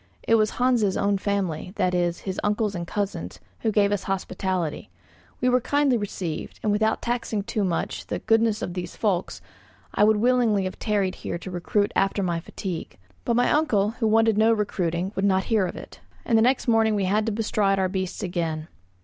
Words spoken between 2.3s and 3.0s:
uncles and